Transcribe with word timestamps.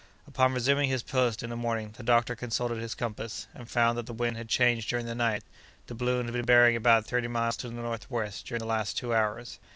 Upon 0.25 0.51
resuming 0.53 0.89
his 0.89 1.03
post, 1.03 1.43
in 1.43 1.51
the 1.51 1.55
morning, 1.55 1.93
the 1.95 2.01
doctor 2.01 2.35
consulted 2.35 2.79
his 2.79 2.95
compass, 2.95 3.45
and 3.53 3.69
found 3.69 3.99
that 3.99 4.07
the 4.07 4.13
wind 4.15 4.35
had 4.35 4.49
changed 4.49 4.89
during 4.89 5.05
the 5.05 5.13
night. 5.13 5.43
The 5.85 5.93
balloon 5.93 6.25
had 6.25 6.33
been 6.33 6.43
bearing 6.45 6.75
about 6.75 7.05
thirty 7.05 7.27
miles 7.27 7.55
to 7.57 7.69
the 7.69 7.75
northwest 7.75 8.47
during 8.47 8.61
the 8.61 8.65
last 8.65 8.97
two 8.97 9.13
hours. 9.13 9.59